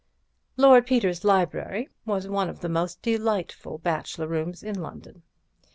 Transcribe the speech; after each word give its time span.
Lord 0.57 0.87
Peter's 0.87 1.23
library 1.23 1.87
was 2.07 2.27
one 2.27 2.49
of 2.49 2.61
the 2.61 2.69
most 2.69 3.03
delightful 3.03 3.77
bachelor 3.77 4.25
rooms 4.25 4.63
in 4.63 4.81
London. 4.81 5.21